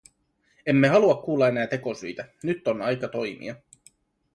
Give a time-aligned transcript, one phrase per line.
[0.65, 3.55] Emme halua kuulla enää tekosyitä, nyt on aika toimia.